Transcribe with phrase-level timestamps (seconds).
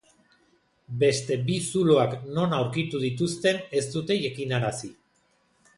[1.03, 4.93] Beste bi zuloak non aurkitu dituzten ez dute jakinarazi.